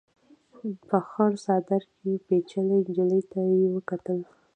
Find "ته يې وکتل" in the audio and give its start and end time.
3.31-4.19